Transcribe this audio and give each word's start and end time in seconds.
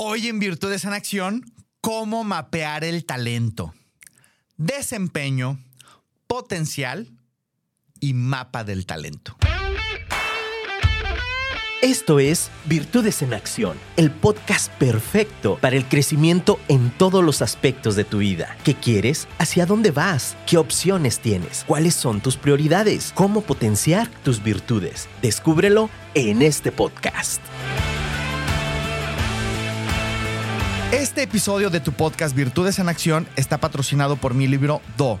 Hoy 0.00 0.28
en 0.28 0.38
Virtudes 0.38 0.84
en 0.84 0.92
Acción, 0.92 1.44
cómo 1.80 2.22
mapear 2.22 2.84
el 2.84 3.04
talento, 3.04 3.74
desempeño, 4.56 5.58
potencial 6.28 7.08
y 7.98 8.14
mapa 8.14 8.62
del 8.62 8.86
talento. 8.86 9.36
Esto 11.82 12.20
es 12.20 12.48
Virtudes 12.66 13.22
en 13.22 13.34
Acción, 13.34 13.76
el 13.96 14.12
podcast 14.12 14.70
perfecto 14.74 15.58
para 15.60 15.74
el 15.74 15.84
crecimiento 15.84 16.60
en 16.68 16.90
todos 16.96 17.24
los 17.24 17.42
aspectos 17.42 17.96
de 17.96 18.04
tu 18.04 18.18
vida. 18.18 18.56
¿Qué 18.62 18.76
quieres? 18.76 19.26
¿Hacia 19.38 19.66
dónde 19.66 19.90
vas? 19.90 20.36
¿Qué 20.46 20.58
opciones 20.58 21.18
tienes? 21.18 21.64
¿Cuáles 21.66 21.94
son 21.94 22.20
tus 22.20 22.36
prioridades? 22.36 23.10
¿Cómo 23.16 23.40
potenciar 23.40 24.08
tus 24.22 24.44
virtudes? 24.44 25.08
Descúbrelo 25.22 25.90
en 26.14 26.42
este 26.42 26.70
podcast. 26.70 27.40
Este 30.92 31.22
episodio 31.22 31.68
de 31.68 31.80
tu 31.80 31.92
podcast 31.92 32.34
Virtudes 32.34 32.78
en 32.78 32.88
Acción 32.88 33.28
está 33.36 33.58
patrocinado 33.58 34.16
por 34.16 34.32
mi 34.32 34.46
libro 34.46 34.80
Do 34.96 35.20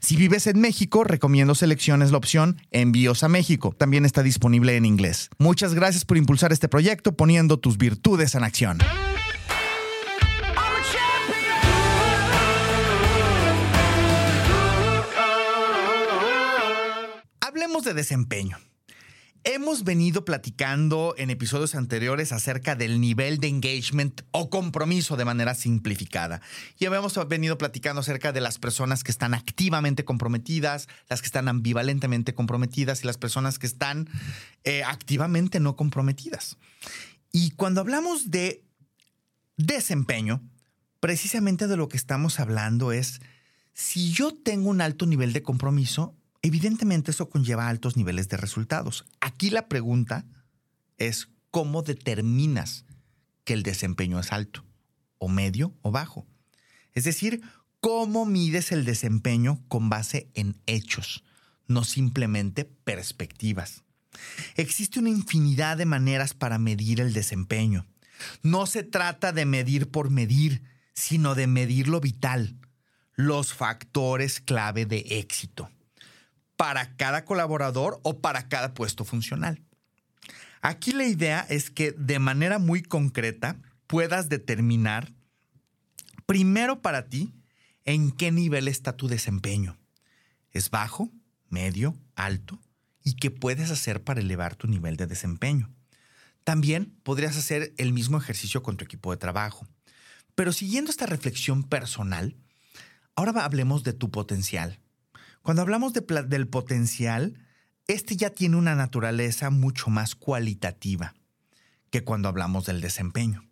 Si 0.00 0.16
vives 0.16 0.46
en 0.46 0.60
México, 0.60 1.04
recomiendo 1.04 1.54
selecciones 1.54 2.10
la 2.10 2.18
opción 2.18 2.60
Envíos 2.70 3.22
a 3.22 3.28
México. 3.28 3.74
También 3.76 4.04
está 4.04 4.22
disponible 4.22 4.76
en 4.76 4.84
inglés. 4.84 5.30
Muchas 5.38 5.74
gracias 5.74 6.04
por 6.04 6.16
impulsar 6.16 6.52
este 6.52 6.68
proyecto 6.68 7.16
poniendo 7.16 7.58
tus 7.58 7.78
virtudes 7.78 8.34
en 8.34 8.44
acción. 8.44 8.78
Hablemos 17.40 17.84
de 17.84 17.94
desempeño. 17.94 18.58
Hemos 19.48 19.84
venido 19.84 20.24
platicando 20.24 21.14
en 21.16 21.30
episodios 21.30 21.76
anteriores 21.76 22.32
acerca 22.32 22.74
del 22.74 23.00
nivel 23.00 23.38
de 23.38 23.46
engagement 23.46 24.22
o 24.32 24.50
compromiso 24.50 25.16
de 25.16 25.24
manera 25.24 25.54
simplificada. 25.54 26.40
Y 26.80 26.86
habíamos 26.86 27.16
venido 27.28 27.56
platicando 27.56 28.00
acerca 28.00 28.32
de 28.32 28.40
las 28.40 28.58
personas 28.58 29.04
que 29.04 29.12
están 29.12 29.34
activamente 29.34 30.04
comprometidas, 30.04 30.88
las 31.08 31.20
que 31.22 31.26
están 31.26 31.46
ambivalentemente 31.46 32.34
comprometidas 32.34 33.04
y 33.04 33.06
las 33.06 33.18
personas 33.18 33.60
que 33.60 33.68
están 33.68 34.08
eh, 34.64 34.82
activamente 34.82 35.60
no 35.60 35.76
comprometidas. 35.76 36.56
Y 37.30 37.52
cuando 37.52 37.80
hablamos 37.80 38.32
de 38.32 38.64
desempeño, 39.56 40.42
precisamente 40.98 41.68
de 41.68 41.76
lo 41.76 41.88
que 41.88 41.98
estamos 41.98 42.40
hablando 42.40 42.90
es, 42.90 43.20
si 43.74 44.10
yo 44.10 44.34
tengo 44.34 44.70
un 44.70 44.80
alto 44.80 45.06
nivel 45.06 45.32
de 45.32 45.44
compromiso, 45.44 46.16
Evidentemente 46.46 47.10
eso 47.10 47.28
conlleva 47.28 47.66
altos 47.66 47.96
niveles 47.96 48.28
de 48.28 48.36
resultados. 48.36 49.04
Aquí 49.20 49.50
la 49.50 49.66
pregunta 49.66 50.24
es 50.96 51.28
cómo 51.50 51.82
determinas 51.82 52.84
que 53.42 53.52
el 53.52 53.64
desempeño 53.64 54.20
es 54.20 54.30
alto, 54.30 54.64
o 55.18 55.28
medio 55.28 55.74
o 55.82 55.90
bajo. 55.90 56.24
Es 56.92 57.02
decir, 57.02 57.42
cómo 57.80 58.26
mides 58.26 58.70
el 58.70 58.84
desempeño 58.84 59.60
con 59.66 59.88
base 59.88 60.30
en 60.34 60.56
hechos, 60.66 61.24
no 61.66 61.82
simplemente 61.82 62.64
perspectivas. 62.64 63.82
Existe 64.54 65.00
una 65.00 65.10
infinidad 65.10 65.76
de 65.76 65.86
maneras 65.86 66.32
para 66.32 66.60
medir 66.60 67.00
el 67.00 67.12
desempeño. 67.12 67.88
No 68.44 68.66
se 68.66 68.84
trata 68.84 69.32
de 69.32 69.46
medir 69.46 69.90
por 69.90 70.10
medir, 70.10 70.62
sino 70.94 71.34
de 71.34 71.48
medir 71.48 71.88
lo 71.88 72.00
vital, 72.00 72.56
los 73.16 73.52
factores 73.52 74.38
clave 74.38 74.86
de 74.86 74.98
éxito 75.18 75.72
para 76.56 76.96
cada 76.96 77.24
colaborador 77.24 78.00
o 78.02 78.20
para 78.20 78.48
cada 78.48 78.74
puesto 78.74 79.04
funcional. 79.04 79.62
Aquí 80.62 80.92
la 80.92 81.04
idea 81.04 81.46
es 81.48 81.70
que 81.70 81.92
de 81.92 82.18
manera 82.18 82.58
muy 82.58 82.82
concreta 82.82 83.56
puedas 83.86 84.28
determinar 84.28 85.12
primero 86.26 86.82
para 86.82 87.08
ti 87.08 87.34
en 87.84 88.10
qué 88.10 88.32
nivel 88.32 88.68
está 88.68 88.96
tu 88.96 89.06
desempeño. 89.06 89.78
¿Es 90.50 90.70
bajo, 90.70 91.10
medio, 91.48 91.96
alto? 92.16 92.58
¿Y 93.04 93.14
qué 93.14 93.30
puedes 93.30 93.70
hacer 93.70 94.02
para 94.02 94.20
elevar 94.20 94.56
tu 94.56 94.66
nivel 94.66 94.96
de 94.96 95.06
desempeño? 95.06 95.70
También 96.42 96.96
podrías 97.02 97.36
hacer 97.36 97.72
el 97.76 97.92
mismo 97.92 98.18
ejercicio 98.18 98.62
con 98.62 98.76
tu 98.76 98.84
equipo 98.84 99.10
de 99.10 99.16
trabajo. 99.18 99.68
Pero 100.34 100.52
siguiendo 100.52 100.90
esta 100.90 101.06
reflexión 101.06 101.62
personal, 101.62 102.36
ahora 103.14 103.44
hablemos 103.44 103.84
de 103.84 103.92
tu 103.92 104.10
potencial. 104.10 104.80
Cuando 105.46 105.62
hablamos 105.62 105.92
del 105.92 106.48
potencial, 106.48 107.38
este 107.86 108.16
ya 108.16 108.30
tiene 108.30 108.56
una 108.56 108.74
naturaleza 108.74 109.48
mucho 109.50 109.90
más 109.90 110.16
cualitativa 110.16 111.14
que 111.90 112.02
cuando 112.02 112.28
hablamos 112.28 112.66
del 112.66 112.80
desempeño. 112.80 113.48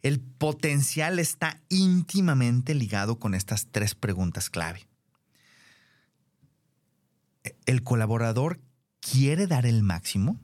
El 0.00 0.20
potencial 0.20 1.18
está 1.18 1.60
íntimamente 1.68 2.74
ligado 2.74 3.18
con 3.18 3.34
estas 3.34 3.66
tres 3.70 3.94
preguntas 3.94 4.48
clave. 4.48 4.88
¿El 7.66 7.82
colaborador 7.82 8.62
quiere 8.98 9.46
dar 9.46 9.66
el 9.66 9.82
máximo? 9.82 10.40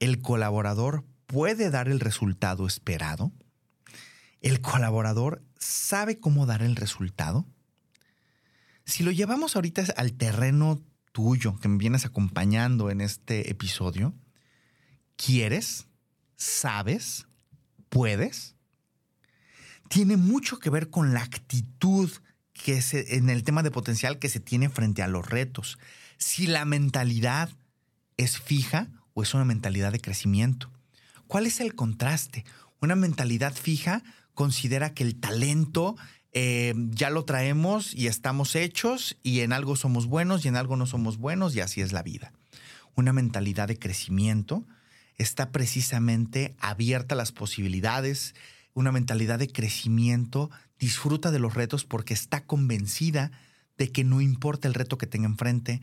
¿El 0.00 0.20
colaborador 0.20 1.04
puede 1.28 1.70
dar 1.70 1.86
el 1.88 2.00
resultado 2.00 2.66
esperado? 2.66 3.30
¿El 4.40 4.60
colaborador 4.60 5.44
sabe 5.56 6.18
cómo 6.18 6.46
dar 6.46 6.62
el 6.62 6.74
resultado? 6.74 7.46
Si 8.88 9.02
lo 9.02 9.12
llevamos 9.12 9.54
ahorita 9.54 9.84
al 9.98 10.14
terreno 10.14 10.82
tuyo 11.12 11.60
que 11.60 11.68
me 11.68 11.76
vienes 11.76 12.06
acompañando 12.06 12.90
en 12.90 13.02
este 13.02 13.50
episodio, 13.50 14.14
¿quieres? 15.16 15.88
¿Sabes? 16.36 17.26
¿Puedes? 17.90 18.56
Tiene 19.90 20.16
mucho 20.16 20.58
que 20.58 20.70
ver 20.70 20.88
con 20.88 21.12
la 21.12 21.20
actitud 21.20 22.10
que 22.54 22.80
se, 22.80 23.16
en 23.16 23.28
el 23.28 23.44
tema 23.44 23.62
de 23.62 23.70
potencial 23.70 24.18
que 24.18 24.30
se 24.30 24.40
tiene 24.40 24.70
frente 24.70 25.02
a 25.02 25.08
los 25.08 25.28
retos. 25.28 25.78
Si 26.16 26.46
la 26.46 26.64
mentalidad 26.64 27.50
es 28.16 28.38
fija 28.38 28.88
o 29.12 29.22
es 29.22 29.34
una 29.34 29.44
mentalidad 29.44 29.92
de 29.92 30.00
crecimiento. 30.00 30.72
¿Cuál 31.26 31.44
es 31.44 31.60
el 31.60 31.74
contraste? 31.74 32.46
Una 32.80 32.96
mentalidad 32.96 33.54
fija 33.54 34.02
considera 34.32 34.94
que 34.94 35.04
el 35.04 35.20
talento 35.20 35.96
eh, 36.32 36.74
ya 36.90 37.10
lo 37.10 37.24
traemos 37.24 37.94
y 37.94 38.06
estamos 38.06 38.54
hechos 38.54 39.16
y 39.22 39.40
en 39.40 39.52
algo 39.52 39.76
somos 39.76 40.06
buenos 40.06 40.44
y 40.44 40.48
en 40.48 40.56
algo 40.56 40.76
no 40.76 40.86
somos 40.86 41.18
buenos 41.18 41.56
y 41.56 41.60
así 41.60 41.80
es 41.80 41.92
la 41.92 42.02
vida. 42.02 42.32
Una 42.94 43.12
mentalidad 43.12 43.68
de 43.68 43.78
crecimiento 43.78 44.66
está 45.16 45.50
precisamente 45.50 46.54
abierta 46.58 47.14
a 47.14 47.18
las 47.18 47.32
posibilidades, 47.32 48.34
una 48.74 48.92
mentalidad 48.92 49.38
de 49.38 49.48
crecimiento 49.48 50.50
disfruta 50.78 51.30
de 51.30 51.38
los 51.38 51.54
retos 51.54 51.84
porque 51.84 52.14
está 52.14 52.44
convencida 52.44 53.32
de 53.76 53.90
que 53.90 54.04
no 54.04 54.20
importa 54.20 54.68
el 54.68 54.74
reto 54.74 54.98
que 54.98 55.06
tenga 55.06 55.26
enfrente, 55.26 55.80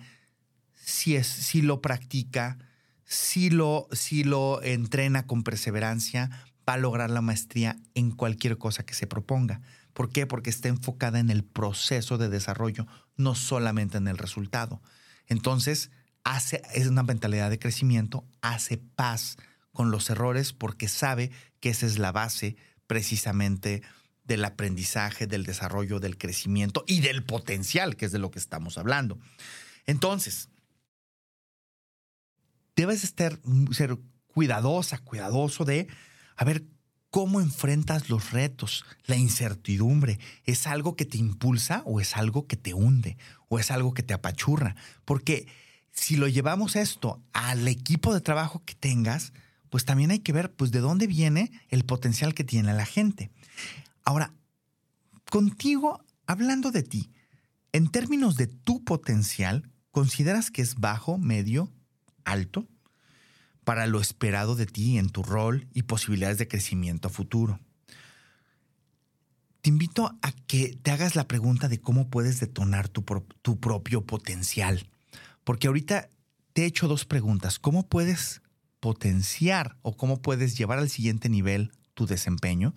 si, 0.73 1.15
es, 1.15 1.27
si 1.27 1.61
lo 1.61 1.81
practica, 1.81 2.57
si 3.05 3.49
lo, 3.49 3.87
si 3.91 4.23
lo 4.23 4.61
entrena 4.61 5.25
con 5.25 5.43
perseverancia, 5.43 6.29
va 6.67 6.73
a 6.73 6.77
lograr 6.77 7.09
la 7.09 7.21
maestría 7.21 7.77
en 7.93 8.11
cualquier 8.11 8.57
cosa 8.57 8.85
que 8.85 8.93
se 8.93 9.07
proponga. 9.07 9.61
¿Por 9.95 10.09
qué? 10.09 10.27
Porque 10.27 10.49
está 10.49 10.67
enfocada 10.67 11.19
en 11.19 11.29
el 11.29 11.45
proceso 11.45 12.17
de 12.17 12.27
desarrollo, 12.27 12.85
no 13.15 13.33
solamente 13.33 13.97
en 13.97 14.09
el 14.09 14.17
resultado. 14.17 14.81
Entonces, 15.25 15.89
hace, 16.25 16.61
es 16.73 16.87
una 16.87 17.01
mentalidad 17.01 17.49
de 17.49 17.59
crecimiento, 17.59 18.25
hace 18.41 18.77
paz 18.77 19.37
con 19.71 19.91
los 19.91 20.09
errores 20.09 20.51
porque 20.51 20.89
sabe 20.89 21.31
que 21.61 21.69
esa 21.69 21.85
es 21.85 21.97
la 21.97 22.11
base 22.11 22.57
precisamente 22.87 23.83
del 24.25 24.43
aprendizaje, 24.43 25.27
del 25.27 25.45
desarrollo, 25.45 26.01
del 26.01 26.17
crecimiento 26.17 26.83
y 26.87 26.99
del 26.99 27.23
potencial, 27.23 27.95
que 27.95 28.07
es 28.07 28.11
de 28.11 28.19
lo 28.19 28.31
que 28.31 28.39
estamos 28.39 28.77
hablando. 28.77 29.17
Entonces, 29.85 30.49
debes 32.75 33.05
estar, 33.05 33.39
ser 33.71 33.97
cuidadosa, 34.27 34.97
cuidadoso 34.97 35.63
de, 35.63 35.87
a 36.35 36.43
ver, 36.43 36.65
cómo 37.15 37.39
enfrentas 37.39 38.09
los 38.09 38.33
retos, 38.33 38.83
la 39.05 39.15
incertidumbre. 39.15 40.19
¿Es 40.43 40.67
algo 40.67 40.97
que 40.97 41.05
te 41.05 41.17
impulsa 41.17 41.81
o 41.85 42.01
es 42.01 42.17
algo 42.17 42.45
que 42.45 42.57
te 42.57 42.73
hunde 42.73 43.17
o 43.47 43.57
es 43.57 43.71
algo 43.71 43.93
que 43.93 44.03
te 44.03 44.13
apachurra? 44.13 44.75
Porque 45.05 45.47
si 45.93 46.17
lo 46.17 46.27
llevamos 46.27 46.75
esto 46.75 47.23
al 47.31 47.69
equipo 47.69 48.13
de 48.13 48.19
trabajo 48.19 48.63
que 48.65 48.75
tengas, 48.75 49.31
pues 49.69 49.85
también 49.85 50.11
hay 50.11 50.19
que 50.19 50.33
ver 50.33 50.51
pues 50.51 50.71
de 50.71 50.81
dónde 50.81 51.07
viene 51.07 51.53
el 51.69 51.85
potencial 51.85 52.33
que 52.33 52.43
tiene 52.43 52.73
la 52.73 52.85
gente. 52.85 53.31
Ahora, 54.03 54.33
contigo, 55.31 56.03
hablando 56.27 56.69
de 56.71 56.83
ti, 56.83 57.11
en 57.71 57.87
términos 57.87 58.35
de 58.35 58.47
tu 58.47 58.83
potencial, 58.83 59.71
¿consideras 59.91 60.51
que 60.51 60.61
es 60.61 60.75
bajo, 60.75 61.17
medio, 61.17 61.71
alto? 62.25 62.67
Para 63.65 63.87
lo 63.87 63.99
esperado 63.99 64.55
de 64.55 64.67
ti 64.67 64.97
en 64.97 65.09
tu 65.09 65.23
rol 65.23 65.67
y 65.73 65.83
posibilidades 65.83 66.37
de 66.37 66.47
crecimiento 66.47 67.09
a 67.09 67.11
futuro. 67.11 67.59
Te 69.61 69.69
invito 69.69 70.15
a 70.21 70.31
que 70.31 70.77
te 70.81 70.91
hagas 70.91 71.15
la 71.15 71.27
pregunta 71.27 71.67
de 71.67 71.81
cómo 71.81 72.09
puedes 72.09 72.39
detonar 72.39 72.87
tu, 72.87 73.03
tu 73.41 73.59
propio 73.59 74.05
potencial. 74.05 74.87
Porque 75.43 75.67
ahorita 75.67 76.09
te 76.53 76.63
he 76.63 76.65
hecho 76.65 76.87
dos 76.87 77.05
preguntas. 77.05 77.57
¿Cómo 77.57 77.89
puedes 77.89 78.41
potenciar 78.79 79.77
o 79.81 79.97
cómo 79.97 80.21
puedes 80.21 80.55
llevar 80.55 80.77
al 80.77 80.89
siguiente 80.89 81.27
nivel 81.27 81.71
tu 81.95 82.05
desempeño? 82.05 82.75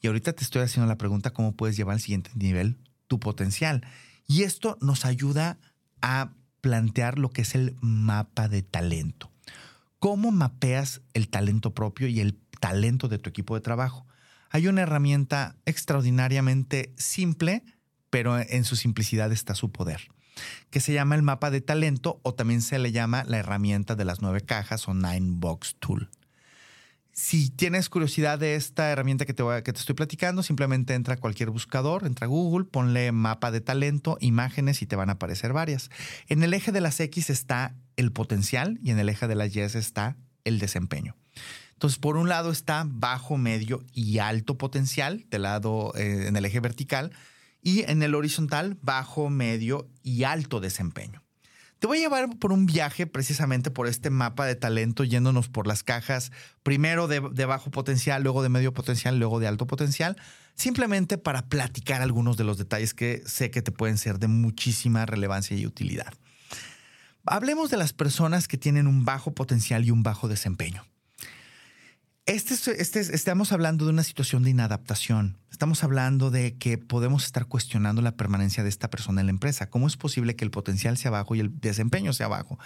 Y 0.00 0.06
ahorita 0.06 0.32
te 0.32 0.44
estoy 0.44 0.62
haciendo 0.62 0.88
la 0.88 0.96
pregunta, 0.96 1.32
¿cómo 1.32 1.56
puedes 1.56 1.76
llevar 1.76 1.94
al 1.94 2.00
siguiente 2.00 2.30
nivel 2.36 2.78
tu 3.08 3.18
potencial? 3.18 3.84
Y 4.28 4.44
esto 4.44 4.78
nos 4.80 5.04
ayuda 5.04 5.58
a 6.00 6.32
plantear 6.60 7.18
lo 7.18 7.30
que 7.30 7.42
es 7.42 7.56
el 7.56 7.76
mapa 7.80 8.48
de 8.48 8.62
talento. 8.62 9.32
¿Cómo 9.98 10.30
mapeas 10.30 11.00
el 11.12 11.28
talento 11.28 11.74
propio 11.74 12.06
y 12.06 12.20
el 12.20 12.38
talento 12.60 13.08
de 13.08 13.18
tu 13.18 13.28
equipo 13.28 13.56
de 13.56 13.60
trabajo? 13.60 14.06
Hay 14.48 14.68
una 14.68 14.82
herramienta 14.82 15.56
extraordinariamente 15.66 16.94
simple, 16.96 17.64
pero 18.08 18.38
en 18.38 18.64
su 18.64 18.76
simplicidad 18.76 19.32
está 19.32 19.56
su 19.56 19.72
poder, 19.72 20.08
que 20.70 20.78
se 20.78 20.92
llama 20.92 21.16
el 21.16 21.22
mapa 21.22 21.50
de 21.50 21.60
talento 21.60 22.20
o 22.22 22.32
también 22.32 22.62
se 22.62 22.78
le 22.78 22.92
llama 22.92 23.24
la 23.24 23.38
herramienta 23.38 23.96
de 23.96 24.04
las 24.04 24.22
nueve 24.22 24.40
cajas 24.40 24.86
o 24.86 24.94
Nine 24.94 25.32
Box 25.32 25.74
Tool. 25.80 26.08
Si 27.20 27.50
tienes 27.50 27.88
curiosidad 27.88 28.38
de 28.38 28.54
esta 28.54 28.90
herramienta 28.92 29.26
que 29.26 29.34
te, 29.34 29.42
que 29.64 29.72
te 29.72 29.80
estoy 29.80 29.96
platicando, 29.96 30.44
simplemente 30.44 30.94
entra 30.94 31.14
a 31.14 31.16
cualquier 31.16 31.50
buscador, 31.50 32.06
entra 32.06 32.26
a 32.26 32.28
Google, 32.28 32.64
ponle 32.64 33.10
mapa 33.10 33.50
de 33.50 33.60
talento, 33.60 34.18
imágenes 34.20 34.82
y 34.82 34.86
te 34.86 34.94
van 34.94 35.08
a 35.08 35.14
aparecer 35.14 35.52
varias. 35.52 35.90
En 36.28 36.44
el 36.44 36.54
eje 36.54 36.70
de 36.70 36.80
las 36.80 37.00
X 37.00 37.28
está 37.28 37.74
el 37.96 38.12
potencial 38.12 38.78
y 38.84 38.92
en 38.92 39.00
el 39.00 39.08
eje 39.08 39.26
de 39.26 39.34
las 39.34 39.54
Y 39.56 39.58
está 39.58 40.16
el 40.44 40.60
desempeño. 40.60 41.16
Entonces, 41.72 41.98
por 41.98 42.16
un 42.16 42.28
lado 42.28 42.52
está 42.52 42.84
bajo, 42.86 43.36
medio 43.36 43.84
y 43.92 44.18
alto 44.18 44.56
potencial, 44.56 45.26
del 45.28 45.42
lado 45.42 45.92
eh, 45.96 46.28
en 46.28 46.36
el 46.36 46.44
eje 46.44 46.60
vertical, 46.60 47.10
y 47.60 47.82
en 47.90 48.00
el 48.04 48.14
horizontal, 48.14 48.78
bajo, 48.80 49.28
medio 49.28 49.90
y 50.04 50.22
alto 50.22 50.60
desempeño. 50.60 51.24
Te 51.78 51.86
voy 51.86 51.98
a 51.98 52.00
llevar 52.00 52.28
por 52.38 52.52
un 52.52 52.66
viaje 52.66 53.06
precisamente 53.06 53.70
por 53.70 53.86
este 53.86 54.10
mapa 54.10 54.46
de 54.46 54.56
talento, 54.56 55.04
yéndonos 55.04 55.48
por 55.48 55.68
las 55.68 55.84
cajas, 55.84 56.32
primero 56.64 57.06
de, 57.06 57.20
de, 57.20 57.44
bajo 57.44 57.70
potencial, 57.70 58.22
luego 58.22 58.42
de 58.42 58.48
medio 58.48 58.74
potencial, 58.74 59.18
luego 59.18 59.38
de 59.38 59.46
alto 59.46 59.66
potencial, 59.66 60.16
simplemente 60.54 61.18
para 61.18 61.48
platicar 61.48 62.02
algunos 62.02 62.36
de 62.36 62.44
los 62.44 62.58
detalles 62.58 62.94
que 62.94 63.22
sé 63.26 63.52
que 63.52 63.62
te 63.62 63.70
pueden 63.70 63.96
ser 63.96 64.18
de 64.18 64.26
muchísima 64.26 65.06
relevancia 65.06 65.56
y 65.56 65.66
utilidad. 65.66 66.12
Hablemos 67.24 67.70
de 67.70 67.76
las 67.76 67.92
personas 67.92 68.48
que 68.48 68.58
tienen 68.58 68.86
un 68.88 69.04
bajo 69.04 69.32
potencial 69.32 69.84
y 69.84 69.92
un 69.92 70.02
bajo 70.02 70.26
desempeño. 70.26 70.84
Este, 72.28 72.82
este, 72.82 73.00
estamos 73.00 73.52
hablando 73.52 73.86
de 73.86 73.90
una 73.90 74.04
situación 74.04 74.42
de 74.42 74.50
inadaptación. 74.50 75.38
Estamos 75.50 75.82
hablando 75.82 76.30
de 76.30 76.58
que 76.58 76.76
podemos 76.76 77.24
estar 77.24 77.46
cuestionando 77.46 78.02
la 78.02 78.18
permanencia 78.18 78.62
de 78.62 78.68
esta 78.68 78.90
persona 78.90 79.22
en 79.22 79.28
la 79.28 79.30
empresa. 79.30 79.70
¿Cómo 79.70 79.86
es 79.86 79.96
posible 79.96 80.36
que 80.36 80.44
el 80.44 80.50
potencial 80.50 80.98
sea 80.98 81.10
bajo 81.10 81.34
y 81.34 81.40
el 81.40 81.58
desempeño 81.58 82.12
sea 82.12 82.28
bajo? 82.28 82.58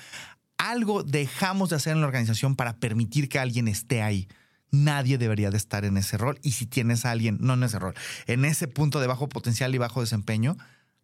Algo 0.59 1.05
dejamos 1.05 1.71
de 1.71 1.77
hacer 1.77 1.93
en 1.93 2.01
la 2.01 2.09
organización 2.09 2.57
para 2.57 2.81
permitir 2.81 3.29
que 3.29 3.39
alguien 3.39 3.69
esté 3.69 4.03
ahí. 4.03 4.27
Nadie 4.73 5.17
debería 5.17 5.53
de 5.53 5.59
estar 5.59 5.85
en 5.85 5.97
ese 5.97 6.19
rol. 6.19 6.41
Y 6.43 6.51
si 6.51 6.67
tienes 6.67 7.05
a 7.05 7.13
alguien, 7.13 7.39
no 7.41 7.55
en 7.55 7.63
ese 7.63 7.79
rol, 7.79 7.95
en 8.27 8.45
ese 8.45 8.67
punto 8.67 8.99
de 8.99 9.07
bajo 9.07 9.29
potencial 9.29 9.73
y 9.77 9.79
bajo 9.79 10.01
desempeño, 10.01 10.57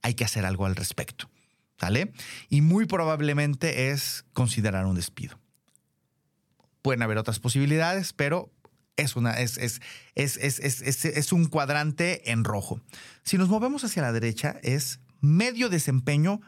hay 0.02 0.14
que 0.14 0.25
hacer 0.25 0.44
algo 0.44 0.66
al 0.66 0.75
respecto. 0.75 1.31
¿Sale? 1.78 2.12
Y 2.49 2.60
muy 2.62 2.87
probablemente 2.87 3.93
es 3.93 4.25
considerar 4.32 4.84
un 4.87 4.96
despido. 4.96 5.38
Pueden 6.82 7.02
haber 7.02 7.19
otras 7.19 7.40
posibilidades, 7.40 8.12
pero 8.12 8.52
es, 8.96 9.16
una, 9.16 9.38
es, 9.38 9.58
es, 9.58 9.80
es, 10.14 11.32
un 11.32 11.46
cuadrante 11.46 12.30
en 12.30 12.44
rojo. 12.44 12.80
Si 13.22 13.38
nos 13.38 13.48
movemos 13.48 13.84
hacia 13.84 14.02
la 14.02 14.12
derecha, 14.12 14.58
es 14.62 15.00
medio 15.20 15.69
desempeño, 15.69 16.40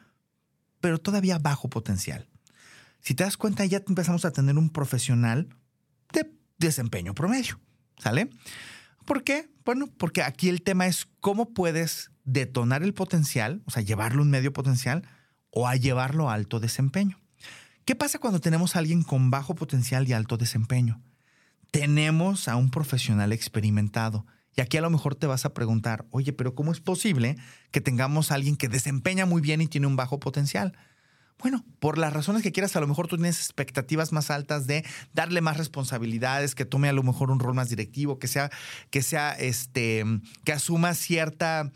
pero 0.81 0.99
todavía 0.99 1.39
bajo 1.39 1.69
potencial. 1.69 2.29
Si 3.01 3.15
te 3.15 3.25
das 3.25 3.37
cuenta, 3.37 3.65
ya 3.65 3.83
empezamos 3.87 4.25
a 4.25 4.33
tener 4.33 4.59
un 4.59 4.71
profesional 4.71 5.49
de 6.13 6.31
desempeño 6.59 7.15
promedio. 7.15 7.61
¿Sale? 7.99 8.31
¿Por 9.07 9.25
qué? 9.25 9.51
Bueno, 9.65 9.87
porque 9.87 10.23
aquí 10.23 10.49
el 10.49 10.63
tema 10.63 10.87
es 10.87 11.09
cómo 11.21 11.53
puedes 11.53 12.11
detonar 12.25 12.83
el 12.83 12.95
potencial, 12.95 13.63
o 13.67 13.71
sea, 13.71 13.83
llevarlo 13.83 14.21
a 14.21 14.25
un 14.25 14.31
medio 14.31 14.53
potencial 14.53 15.07
o 15.51 15.69
a 15.69 15.77
llevarlo 15.77 16.31
a 16.31 16.35
alto 16.35 16.61
desempeño. 16.61 17.20
¿Qué 17.91 17.97
pasa 17.97 18.21
cuando 18.21 18.39
tenemos 18.39 18.77
a 18.77 18.79
alguien 18.79 19.03
con 19.03 19.33
bajo 19.33 19.57
potencial 19.57 20.09
y 20.09 20.13
alto 20.13 20.37
desempeño? 20.37 21.03
Tenemos 21.73 22.47
a 22.47 22.55
un 22.55 22.71
profesional 22.71 23.33
experimentado. 23.33 24.27
Y 24.57 24.61
aquí 24.61 24.77
a 24.77 24.81
lo 24.81 24.91
mejor 24.91 25.17
te 25.17 25.27
vas 25.27 25.45
a 25.45 25.55
preguntar, 25.55 26.07
oye, 26.13 26.33
pero 26.33 26.55
¿cómo 26.55 26.71
es 26.71 26.79
posible 26.79 27.37
que 27.73 27.81
tengamos 27.81 28.31
a 28.31 28.37
alguien 28.37 28.55
que 28.55 28.69
desempeña 28.69 29.27
muy 29.27 29.43
bien 29.43 29.61
y 29.61 29.67
tiene 29.67 29.89
un 29.89 29.97
bajo 29.97 30.21
potencial? 30.21 30.79
Bueno, 31.41 31.65
por 31.81 31.99
las 31.99 32.13
razones 32.13 32.45
que 32.45 32.53
quieras, 32.53 32.77
a 32.77 32.81
lo 32.81 32.87
mejor 32.87 33.09
tú 33.09 33.17
tienes 33.17 33.39
expectativas 33.39 34.13
más 34.13 34.31
altas 34.31 34.69
de 34.69 34.85
darle 35.13 35.41
más 35.41 35.57
responsabilidades, 35.57 36.55
que 36.55 36.65
tome 36.65 36.89
a 36.89 36.93
lo 36.93 37.03
mejor 37.03 37.33
un 37.33 37.41
rol 37.41 37.55
más 37.55 37.71
directivo, 37.71 38.21
que 38.21 38.29
sea, 38.29 38.51
que 38.91 39.03
sea, 39.03 39.33
este, 39.33 40.05
que 40.45 40.53
asuma 40.53 40.95
cierta 40.95 41.73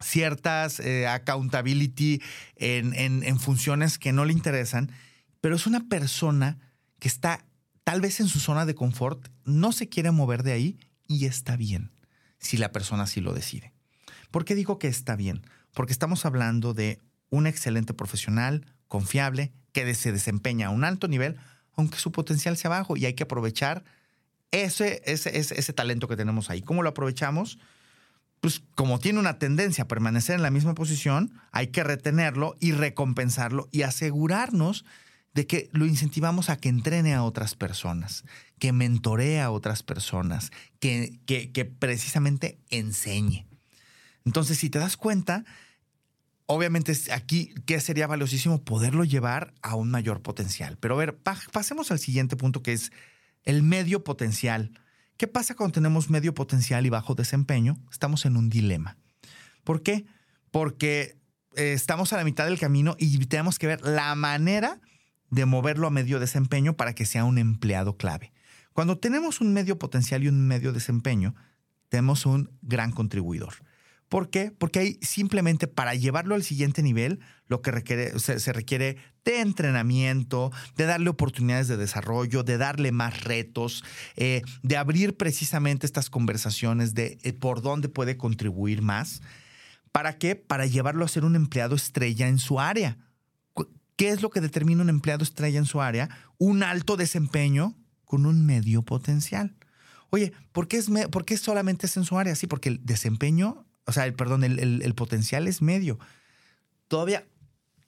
ciertas 0.00 0.78
eh, 0.78 1.08
accountability 1.08 2.22
en, 2.54 2.94
en 2.94 3.40
funciones 3.40 3.98
que 3.98 4.12
no 4.12 4.26
le 4.26 4.32
interesan 4.32 4.92
pero 5.44 5.56
es 5.56 5.66
una 5.66 5.90
persona 5.90 6.56
que 6.98 7.06
está 7.06 7.44
tal 7.84 8.00
vez 8.00 8.18
en 8.18 8.28
su 8.28 8.40
zona 8.40 8.64
de 8.64 8.74
confort, 8.74 9.28
no 9.44 9.72
se 9.72 9.90
quiere 9.90 10.10
mover 10.10 10.42
de 10.42 10.52
ahí 10.52 10.78
y 11.06 11.26
está 11.26 11.54
bien, 11.54 11.92
si 12.38 12.56
la 12.56 12.72
persona 12.72 13.02
así 13.02 13.20
lo 13.20 13.34
decide. 13.34 13.74
¿Por 14.30 14.46
qué 14.46 14.54
digo 14.54 14.78
que 14.78 14.88
está 14.88 15.16
bien? 15.16 15.42
Porque 15.74 15.92
estamos 15.92 16.24
hablando 16.24 16.72
de 16.72 17.02
un 17.28 17.46
excelente 17.46 17.92
profesional, 17.92 18.64
confiable, 18.88 19.52
que 19.72 19.94
se 19.94 20.12
desempeña 20.12 20.68
a 20.68 20.70
un 20.70 20.82
alto 20.82 21.08
nivel, 21.08 21.36
aunque 21.74 21.98
su 21.98 22.10
potencial 22.10 22.56
sea 22.56 22.70
bajo 22.70 22.96
y 22.96 23.04
hay 23.04 23.12
que 23.12 23.24
aprovechar 23.24 23.84
ese, 24.50 25.02
ese, 25.04 25.36
ese, 25.38 25.60
ese 25.60 25.72
talento 25.74 26.08
que 26.08 26.16
tenemos 26.16 26.48
ahí. 26.48 26.62
¿Cómo 26.62 26.82
lo 26.82 26.88
aprovechamos? 26.88 27.58
Pues 28.40 28.62
como 28.74 28.98
tiene 28.98 29.18
una 29.18 29.38
tendencia 29.38 29.84
a 29.84 29.88
permanecer 29.88 30.36
en 30.36 30.42
la 30.42 30.50
misma 30.50 30.72
posición, 30.74 31.38
hay 31.52 31.66
que 31.66 31.84
retenerlo 31.84 32.54
y 32.60 32.72
recompensarlo 32.72 33.68
y 33.72 33.82
asegurarnos 33.82 34.86
de 35.34 35.46
que 35.46 35.68
lo 35.72 35.84
incentivamos 35.84 36.48
a 36.48 36.56
que 36.56 36.68
entrene 36.68 37.12
a 37.12 37.24
otras 37.24 37.56
personas, 37.56 38.24
que 38.58 38.72
mentoree 38.72 39.40
a 39.40 39.50
otras 39.50 39.82
personas, 39.82 40.52
que, 40.78 41.20
que, 41.26 41.64
precisamente 41.64 42.60
enseñe. 42.70 43.46
Entonces, 44.24 44.58
si 44.58 44.70
te 44.70 44.78
das 44.78 44.96
cuenta, 44.96 45.44
obviamente 46.46 46.96
aquí 47.12 47.52
que 47.66 47.80
sería 47.80 48.06
valiosísimo 48.06 48.64
poderlo 48.64 49.04
llevar 49.04 49.52
a 49.60 49.74
un 49.74 49.90
mayor 49.90 50.22
potencial. 50.22 50.78
Pero 50.78 50.94
a 50.94 50.98
ver, 50.98 51.18
pasemos 51.18 51.90
al 51.90 51.98
siguiente 51.98 52.36
punto 52.36 52.62
que 52.62 52.72
es 52.72 52.92
el 53.42 53.62
medio 53.62 54.04
potencial. 54.04 54.80
¿Qué 55.16 55.26
pasa 55.26 55.56
cuando 55.56 55.74
tenemos 55.74 56.10
medio 56.10 56.32
potencial 56.32 56.86
y 56.86 56.90
bajo 56.90 57.14
desempeño? 57.14 57.78
Estamos 57.90 58.24
en 58.24 58.36
un 58.36 58.50
dilema. 58.50 58.96
¿Por 59.64 59.82
qué? 59.82 60.06
Porque 60.50 61.18
eh, 61.56 61.72
estamos 61.72 62.12
a 62.12 62.16
la 62.16 62.24
mitad 62.24 62.46
del 62.46 62.58
camino 62.58 62.94
y 62.98 63.18
tenemos 63.26 63.58
que 63.58 63.66
ver 63.66 63.82
la 63.82 64.14
manera 64.14 64.80
de 65.34 65.46
moverlo 65.46 65.86
a 65.86 65.90
medio 65.90 66.20
desempeño 66.20 66.76
para 66.76 66.94
que 66.94 67.06
sea 67.06 67.24
un 67.24 67.38
empleado 67.38 67.96
clave. 67.96 68.32
Cuando 68.72 68.98
tenemos 68.98 69.40
un 69.40 69.52
medio 69.52 69.78
potencial 69.78 70.22
y 70.22 70.28
un 70.28 70.46
medio 70.46 70.72
desempeño, 70.72 71.34
tenemos 71.88 72.24
un 72.24 72.50
gran 72.62 72.92
contribuidor. 72.92 73.54
¿Por 74.08 74.30
qué? 74.30 74.52
Porque 74.56 74.78
hay 74.78 74.98
simplemente 75.00 75.66
para 75.66 75.94
llevarlo 75.94 76.34
al 76.36 76.44
siguiente 76.44 76.82
nivel, 76.82 77.20
lo 77.48 77.62
que 77.62 78.12
se, 78.18 78.52
requiere 78.52 78.96
de 79.24 79.40
entrenamiento, 79.40 80.52
de 80.76 80.84
darle 80.84 81.10
oportunidades 81.10 81.66
de 81.66 81.76
desarrollo, 81.76 82.44
de 82.44 82.58
darle 82.58 82.92
más 82.92 83.24
retos, 83.24 83.82
eh, 84.16 84.42
de 84.62 84.76
abrir 84.76 85.16
precisamente 85.16 85.86
estas 85.86 86.10
conversaciones 86.10 86.94
de 86.94 87.18
eh, 87.22 87.32
por 87.32 87.60
dónde 87.60 87.88
puede 87.88 88.16
contribuir 88.16 88.82
más. 88.82 89.20
¿Para 89.90 90.16
qué? 90.18 90.36
Para 90.36 90.66
llevarlo 90.66 91.04
a 91.04 91.08
ser 91.08 91.24
un 91.24 91.34
empleado 91.34 91.74
estrella 91.74 92.28
en 92.28 92.38
su 92.38 92.60
área. 92.60 92.98
¿Qué 93.96 94.10
es 94.10 94.22
lo 94.22 94.30
que 94.30 94.40
determina 94.40 94.82
un 94.82 94.88
empleado 94.88 95.22
estrella 95.22 95.58
en 95.58 95.66
su 95.66 95.80
área? 95.80 96.08
Un 96.38 96.62
alto 96.62 96.96
desempeño 96.96 97.76
con 98.04 98.26
un 98.26 98.44
medio 98.44 98.82
potencial. 98.82 99.54
Oye, 100.10 100.32
¿por 100.52 100.68
qué, 100.68 100.76
es 100.76 100.90
¿por 101.10 101.24
qué 101.24 101.36
solamente 101.36 101.86
es 101.86 101.96
en 101.96 102.04
su 102.04 102.18
área? 102.18 102.34
Sí, 102.34 102.46
porque 102.46 102.68
el 102.68 102.84
desempeño, 102.84 103.66
o 103.84 103.92
sea, 103.92 104.06
el, 104.06 104.14
perdón, 104.14 104.44
el, 104.44 104.94
potencial 104.94 105.48
es 105.48 105.62
medio. 105.62 105.98
Todavía 106.88 107.26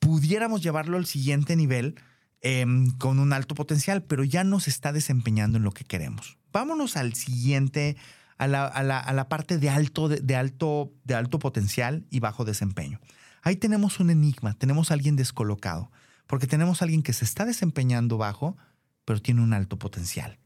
pudiéramos 0.01 0.63
llevarlo 0.63 0.97
al 0.97 1.07
siguiente 1.07 1.57
nivel 1.57 2.01
em, 2.41 2.91
con 2.99 3.19
un 3.19 3.33
alto 3.33 3.55
potencial, 3.55 4.03
pero 4.03 4.25
ya 4.25 4.45
no 4.45 4.61
se 4.61 4.71
está 4.71 4.93
desempeñando 4.93 5.59
en 5.59 5.65
lo 5.65 5.73
que 5.73 5.85
queremos. 5.85 6.37
Vámonos 6.53 6.97
al 6.97 7.15
siguiente, 7.15 7.97
a 8.39 8.47
la, 8.49 9.29
parte 9.29 9.59
de 9.59 9.71
alto, 9.71 10.09
de, 10.09 10.37
alto, 10.37 10.93
de 11.05 11.15
alto 11.15 11.39
potencial 11.39 12.07
y 12.11 12.21
bajo 12.21 12.45
desempeño. 12.45 13.01
Ahí 13.47 13.55
tenemos 13.55 14.01
un 14.01 14.11
enigma, 14.11 14.55
tenemos 14.55 14.91
a 14.91 14.95
alguien 14.95 15.15
descolocado, 15.15 15.93
porque 16.27 16.49
tenemos 16.49 16.83
a 16.83 16.85
alguien 16.85 17.05
que 17.05 17.13
se 17.13 17.25
está 17.25 17.45
desempeñando 17.45 18.19
bajo, 18.19 18.57
pero 19.05 19.23
tiene 19.23 19.41
un 19.41 19.53
alto 19.53 19.79
potencial. 19.79 20.41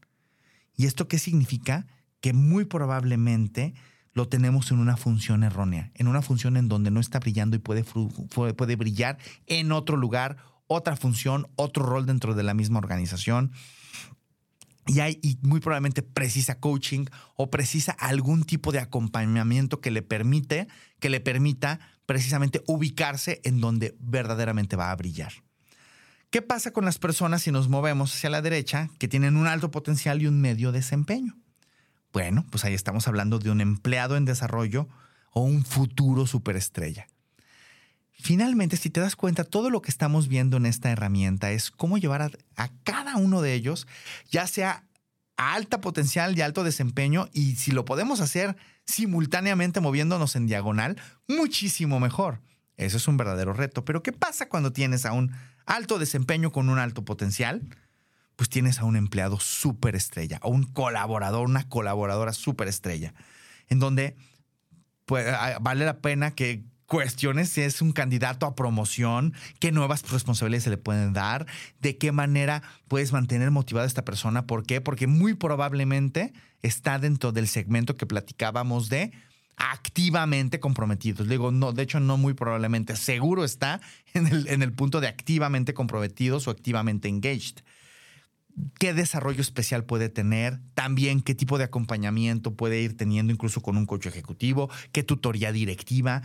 ¿Y 0.77 0.85
esto 0.85 1.07
qué 1.07 1.17
significa? 1.17 1.87
Que 2.19 2.31
muy 2.31 2.65
probablemente 2.65 3.73
lo 4.13 4.27
tenemos 4.27 4.69
en 4.69 4.77
una 4.77 4.97
función 4.97 5.43
errónea, 5.43 5.89
en 5.95 6.07
una 6.07 6.21
función 6.21 6.57
en 6.57 6.67
donde 6.67 6.91
no 6.91 6.99
está 6.99 7.17
brillando 7.17 7.55
y 7.55 7.59
puede, 7.59 7.83
puede 7.83 8.75
brillar 8.75 9.17
en 9.47 9.71
otro 9.71 9.97
lugar, 9.97 10.37
otra 10.67 10.95
función, 10.95 11.47
otro 11.55 11.83
rol 11.83 12.05
dentro 12.05 12.35
de 12.35 12.43
la 12.43 12.53
misma 12.53 12.77
organización. 12.77 13.51
Y, 14.85 14.99
hay, 14.99 15.17
y 15.23 15.39
muy 15.41 15.59
probablemente 15.59 16.03
precisa 16.03 16.59
coaching 16.59 17.05
o 17.35 17.49
precisa 17.49 17.93
algún 17.93 18.43
tipo 18.43 18.71
de 18.71 18.77
acompañamiento 18.77 19.81
que 19.81 19.89
le 19.89 20.03
permite, 20.03 20.67
que 20.99 21.09
le 21.09 21.19
permita 21.19 21.79
precisamente 22.11 22.61
ubicarse 22.67 23.39
en 23.45 23.61
donde 23.61 23.95
verdaderamente 23.97 24.75
va 24.75 24.91
a 24.91 24.95
brillar. 24.97 25.31
¿Qué 26.29 26.41
pasa 26.41 26.71
con 26.71 26.83
las 26.83 26.99
personas 26.99 27.41
si 27.41 27.53
nos 27.53 27.69
movemos 27.69 28.13
hacia 28.13 28.29
la 28.29 28.41
derecha 28.41 28.89
que 28.99 29.07
tienen 29.07 29.37
un 29.37 29.47
alto 29.47 29.71
potencial 29.71 30.21
y 30.21 30.27
un 30.27 30.41
medio 30.41 30.73
desempeño? 30.73 31.37
Bueno, 32.11 32.45
pues 32.51 32.65
ahí 32.65 32.73
estamos 32.73 33.07
hablando 33.07 33.39
de 33.39 33.49
un 33.49 33.61
empleado 33.61 34.17
en 34.17 34.25
desarrollo 34.25 34.89
o 35.31 35.43
un 35.43 35.63
futuro 35.63 36.27
superestrella. 36.27 37.07
Finalmente, 38.11 38.75
si 38.75 38.89
te 38.89 38.99
das 38.99 39.15
cuenta, 39.15 39.45
todo 39.45 39.69
lo 39.69 39.81
que 39.81 39.89
estamos 39.89 40.27
viendo 40.27 40.57
en 40.57 40.65
esta 40.65 40.91
herramienta 40.91 41.51
es 41.51 41.71
cómo 41.71 41.97
llevar 41.97 42.37
a, 42.57 42.69
cada 42.83 43.15
uno 43.15 43.41
de 43.41 43.53
ellos, 43.53 43.87
ya 44.29 44.47
sea 44.47 44.83
alta 45.41 45.81
potencial 45.81 46.37
y 46.37 46.41
alto 46.41 46.63
desempeño, 46.63 47.27
y 47.33 47.55
si 47.55 47.71
lo 47.71 47.85
podemos 47.85 48.21
hacer 48.21 48.55
simultáneamente 48.85 49.79
moviéndonos 49.79 50.35
en 50.35 50.47
diagonal, 50.47 50.97
muchísimo 51.27 51.99
mejor. 51.99 52.41
Eso 52.77 52.97
es 52.97 53.07
un 53.07 53.17
verdadero 53.17 53.53
reto. 53.53 53.85
Pero 53.85 54.01
¿qué 54.03 54.11
pasa 54.11 54.49
cuando 54.49 54.71
tienes 54.71 55.05
a 55.05 55.13
un 55.13 55.31
alto 55.65 55.99
desempeño 55.99 56.51
con 56.51 56.69
un 56.69 56.79
alto 56.79 57.05
potencial? 57.05 57.61
pues 58.41 58.49
tienes 58.49 58.79
a 58.79 58.85
un 58.85 58.95
empleado 58.95 59.39
superestrella, 59.39 60.39
o 60.41 60.49
un 60.49 60.63
colaborador, 60.63 61.45
una 61.47 61.69
colaboradora 61.69 62.33
superestrella, 62.33 63.13
en 63.67 63.77
donde 63.77 64.15
pues, 65.05 65.27
vale 65.61 65.85
la 65.85 65.99
pena 65.99 66.31
que 66.31 66.63
cuestiones 66.91 67.47
si 67.47 67.61
es 67.61 67.81
un 67.81 67.93
candidato 67.93 68.45
a 68.45 68.53
promoción, 68.53 69.33
qué 69.59 69.71
nuevas 69.71 70.11
responsabilidades 70.11 70.65
se 70.65 70.71
le 70.71 70.77
pueden 70.77 71.13
dar, 71.13 71.45
de 71.79 71.97
qué 71.97 72.11
manera 72.11 72.63
puedes 72.89 73.13
mantener 73.13 73.49
motivada 73.49 73.85
a 73.85 73.87
esta 73.87 74.03
persona. 74.03 74.45
¿Por 74.45 74.65
qué? 74.65 74.81
Porque 74.81 75.07
muy 75.07 75.33
probablemente 75.33 76.33
está 76.61 76.99
dentro 76.99 77.31
del 77.31 77.47
segmento 77.47 77.95
que 77.95 78.05
platicábamos 78.05 78.89
de 78.89 79.13
activamente 79.55 80.59
comprometidos. 80.59 81.29
Digo, 81.29 81.49
no, 81.53 81.71
de 81.71 81.83
hecho, 81.83 82.01
no 82.01 82.17
muy 82.17 82.33
probablemente, 82.33 82.97
seguro 82.97 83.45
está 83.45 83.79
en 84.13 84.27
el, 84.27 84.49
en 84.49 84.61
el 84.61 84.73
punto 84.73 84.99
de 84.99 85.07
activamente 85.07 85.73
comprometidos 85.73 86.49
o 86.49 86.51
activamente 86.51 87.07
engaged 87.07 87.63
qué 88.79 88.93
desarrollo 88.93 89.39
especial 89.39 89.85
puede 89.85 90.09
tener, 90.09 90.59
también 90.73 91.21
qué 91.21 91.35
tipo 91.35 91.57
de 91.57 91.63
acompañamiento 91.63 92.53
puede 92.53 92.81
ir 92.81 92.97
teniendo 92.97 93.31
incluso 93.31 93.61
con 93.61 93.77
un 93.77 93.85
coach 93.85 94.07
ejecutivo, 94.07 94.69
qué 94.91 95.03
tutoría 95.03 95.53
directiva. 95.53 96.23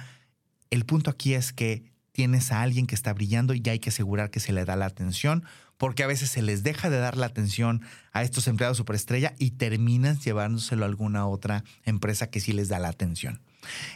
El 0.70 0.84
punto 0.84 1.10
aquí 1.10 1.34
es 1.34 1.52
que 1.52 1.84
tienes 2.12 2.50
a 2.50 2.62
alguien 2.62 2.86
que 2.86 2.94
está 2.94 3.12
brillando 3.12 3.54
y 3.54 3.62
hay 3.68 3.78
que 3.78 3.90
asegurar 3.90 4.30
que 4.30 4.40
se 4.40 4.52
le 4.52 4.64
da 4.64 4.76
la 4.76 4.86
atención, 4.86 5.44
porque 5.76 6.02
a 6.02 6.06
veces 6.06 6.30
se 6.30 6.40
les 6.40 6.62
deja 6.62 6.88
de 6.88 6.98
dar 6.98 7.16
la 7.16 7.26
atención 7.26 7.82
a 8.12 8.22
estos 8.22 8.48
empleados 8.48 8.78
superestrella 8.78 9.34
y 9.38 9.52
terminan 9.52 10.18
llevándoselo 10.18 10.84
a 10.84 10.88
alguna 10.88 11.26
otra 11.26 11.62
empresa 11.84 12.30
que 12.30 12.40
sí 12.40 12.52
les 12.52 12.68
da 12.68 12.78
la 12.78 12.88
atención. 12.88 13.42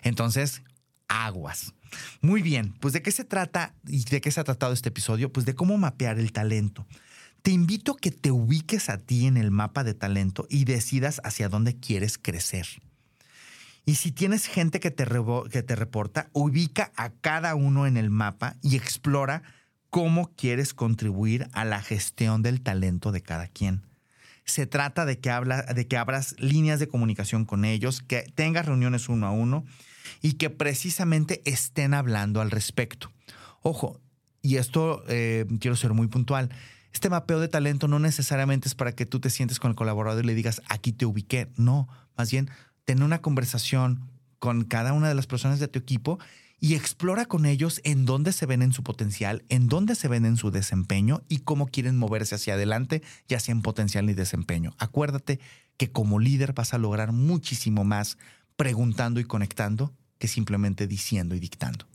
Entonces, 0.03 0.63
aguas. 1.09 1.73
Muy 2.21 2.43
bien, 2.43 2.75
pues 2.81 2.93
de 2.93 3.03
qué 3.03 3.11
se 3.11 3.25
trata 3.25 3.75
y 3.87 4.05
de 4.05 4.21
qué 4.21 4.31
se 4.31 4.41
ha 4.41 4.45
tratado 4.45 4.73
este 4.73 4.91
episodio? 4.91 5.33
Pues 5.33 5.47
de 5.47 5.55
cómo 5.55 5.77
mapear 5.79 6.19
el 6.19 6.33
talento 6.33 6.87
te 7.43 7.51
invito 7.51 7.93
a 7.93 7.97
que 7.97 8.11
te 8.11 8.31
ubiques 8.31 8.89
a 8.91 8.99
ti 8.99 9.27
en 9.27 9.37
el 9.37 9.51
mapa 9.51 9.85
de 9.85 9.95
talento 9.95 10.47
y 10.51 10.65
decidas 10.65 11.21
hacia 11.25 11.49
dónde 11.49 11.75
quieres 11.75 12.19
crecer. 12.19 12.67
Y 13.85 13.97
si 13.97 14.13
tienes 14.13 14.47
gente 14.47 14.81
que 14.81 14.91
te, 14.91 15.07
que 15.51 15.63
te 15.63 15.77
reporta, 15.77 16.29
ubica 16.33 16.93
a 16.97 17.11
cada 17.11 17.55
uno 17.55 17.87
en 17.87 17.97
el 17.97 18.11
mapa 18.11 18.57
y 18.63 18.77
explora 18.77 19.43
cómo 19.89 20.33
quieres 20.35 20.75
contribuir 20.75 21.49
a 21.53 21.65
la 21.65 21.83
gestión 21.83 22.43
del 22.43 22.61
talento 22.61 23.13
de 23.13 23.23
cada 23.23 23.49
quien. 23.49 23.83
Se 24.45 24.67
trata 24.67 25.05
de 25.05 25.19
que, 25.19 25.31
habla, 25.31 25.63
de 25.63 25.87
que 25.87 25.97
abras 25.97 26.35
líneas 26.39 26.81
de 26.81 26.89
comunicación 26.89 27.45
con 27.45 27.65
ellos, 27.65 28.03
que 28.03 28.31
tengas 28.35 28.67
reuniones 28.67 29.09
uno 29.09 29.27
a 29.27 29.31
uno 29.31 29.65
y 30.23 30.35
que 30.35 30.51
precisamente 30.51 31.43
estén 31.45 31.95
hablando 31.95 32.41
al 32.41 32.51
respecto. 32.51 33.13
Ojo, 33.63 34.01
y 34.43 34.57
esto 34.57 35.05
eh, 35.09 35.47
quiero 35.61 35.77
ser 35.77 35.93
muy 35.93 36.09
puntual 36.09 36.51
este 36.93 37.09
mapeo 37.09 37.41
de 37.41 37.49
talento 37.49 37.89
no 37.89 37.99
necesariamente 37.99 38.69
es 38.69 38.75
para 38.75 38.93
que 38.93 39.07
tú 39.07 39.21
te 39.21 39.31
sientes 39.31 39.61
con 39.61 39.71
el 39.71 39.77
colaborador 39.77 40.25
y 40.25 40.27
le 40.27 40.35
digas, 40.35 40.61
aquí 40.69 40.93
te 40.93 41.07
ubiqué. 41.07 41.49
No, 41.57 41.89
más 42.17 42.31
bien, 42.31 42.51
ten 42.91 43.05
una 43.05 43.23
conversación 43.23 44.01
con 44.41 44.65
cada 44.65 44.93
una 44.93 45.09
de 45.09 45.15
las 45.15 45.29
personas 45.29 45.61
de 45.61 45.69
tu 45.69 45.79
equipo 45.79 46.19
y 46.59 46.75
explora 46.75 47.25
con 47.25 47.47
ellos 47.47 47.81
en 47.85 48.05
dónde 48.05 48.33
se 48.33 48.47
ven 48.47 48.63
en 48.63 48.73
su 48.73 48.83
potencial, 48.83 49.45
en 49.49 49.69
dónde 49.69 49.95
se 49.95 50.09
ven 50.09 50.25
en 50.25 50.37
su 50.37 50.51
desempeño 50.51 51.23
y 51.29 51.39
cómo 51.39 51.69
quieren 51.69 51.97
moverse 51.97 52.35
hacia 52.35 52.55
adelante, 52.55 53.01
ya 53.29 53.39
sea 53.39 53.53
en 53.53 53.63
potencial 53.63 54.11
y 54.11 54.15
desempeño. 54.15 54.75
Acuérdate 54.77 55.39
que 55.77 55.93
como 55.93 56.19
líder 56.19 56.53
vas 56.53 56.75
a 56.75 56.79
lograr 56.79 57.13
muchísimo 57.13 57.85
más 57.85 58.19
preguntando 58.57 59.21
y 59.21 59.25
conectando 59.25 59.95
que 60.19 60.27
simplemente 60.27 60.89
diciendo 60.89 61.37
y 61.37 61.39
dictando. 61.39 61.87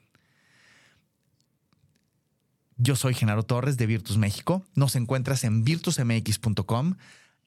Yo 2.78 2.96
soy 2.96 3.16
Genaro 3.16 3.44
Torres 3.44 3.76
de 3.76 3.86
Virtus 3.86 4.18
México. 4.18 4.64
Nos 4.76 4.96
encuentras 4.96 5.44
en 5.44 5.66
virtusmx.com, 5.66 6.96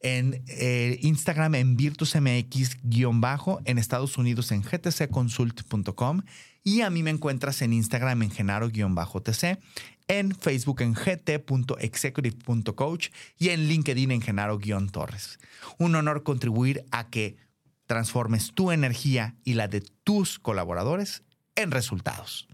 en 0.01 0.45
eh, 0.47 0.99
Instagram 1.03 1.57
en 1.57 1.77
virtusmx-bajo, 1.77 3.61
en 3.65 3.79
Estados 3.79 4.17
Unidos 4.19 4.53
en 4.53 4.63
gtcconsult.com 4.63 6.23
y 6.63 6.83
a 6.83 6.91
mí 6.91 7.03
me 7.03 7.11
encuentras 7.11 7.63
en 7.63 7.73
Instagram 7.73 8.23
en 8.23 8.31
genaro-tc, 8.31 9.59
en 10.07 10.33
Facebook 10.35 10.83
en 10.83 10.93
gt.executive.coach 10.93 13.09
y 13.39 13.49
en 13.49 13.69
LinkedIn 13.69 14.11
en 14.11 14.21
genaro-torres. 14.21 15.39
Un 15.79 15.95
honor 15.95 16.23
contribuir 16.23 16.85
a 16.91 17.09
que 17.09 17.39
transformes 17.87 18.53
tu 18.55 18.71
energía 18.71 19.35
y 19.45 19.55
la 19.55 19.67
de 19.67 19.81
tus 20.05 20.39
colaboradores 20.39 21.23
en 21.57 21.71
resultados. 21.71 22.49